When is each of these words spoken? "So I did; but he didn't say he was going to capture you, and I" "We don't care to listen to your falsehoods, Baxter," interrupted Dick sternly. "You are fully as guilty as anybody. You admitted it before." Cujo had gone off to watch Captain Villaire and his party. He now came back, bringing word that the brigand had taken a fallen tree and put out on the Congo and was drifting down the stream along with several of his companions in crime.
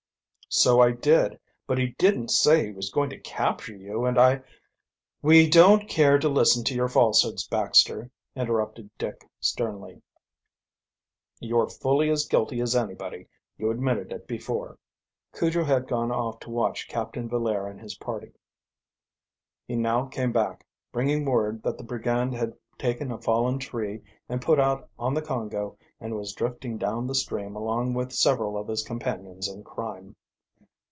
"So 0.53 0.81
I 0.81 0.91
did; 0.91 1.39
but 1.65 1.77
he 1.77 1.91
didn't 1.97 2.27
say 2.27 2.65
he 2.65 2.71
was 2.73 2.89
going 2.91 3.09
to 3.11 3.17
capture 3.19 3.73
you, 3.73 4.03
and 4.03 4.19
I" 4.19 4.41
"We 5.21 5.49
don't 5.49 5.87
care 5.87 6.19
to 6.19 6.27
listen 6.27 6.65
to 6.65 6.75
your 6.75 6.89
falsehoods, 6.89 7.47
Baxter," 7.47 8.11
interrupted 8.35 8.89
Dick 8.97 9.25
sternly. 9.39 10.01
"You 11.39 11.57
are 11.61 11.69
fully 11.69 12.09
as 12.09 12.25
guilty 12.27 12.59
as 12.59 12.75
anybody. 12.75 13.29
You 13.57 13.71
admitted 13.71 14.11
it 14.11 14.27
before." 14.27 14.77
Cujo 15.33 15.63
had 15.63 15.87
gone 15.87 16.11
off 16.11 16.41
to 16.41 16.49
watch 16.49 16.89
Captain 16.89 17.29
Villaire 17.29 17.67
and 17.71 17.79
his 17.79 17.95
party. 17.95 18.33
He 19.69 19.77
now 19.77 20.05
came 20.07 20.33
back, 20.33 20.65
bringing 20.91 21.23
word 21.23 21.63
that 21.63 21.77
the 21.77 21.85
brigand 21.85 22.33
had 22.33 22.53
taken 22.77 23.09
a 23.09 23.17
fallen 23.21 23.57
tree 23.57 24.01
and 24.27 24.41
put 24.41 24.59
out 24.59 24.89
on 24.99 25.13
the 25.13 25.21
Congo 25.21 25.77
and 26.01 26.13
was 26.17 26.33
drifting 26.33 26.77
down 26.77 27.07
the 27.07 27.15
stream 27.15 27.55
along 27.55 27.93
with 27.93 28.11
several 28.11 28.57
of 28.57 28.67
his 28.67 28.83
companions 28.83 29.47
in 29.47 29.63
crime. 29.63 30.13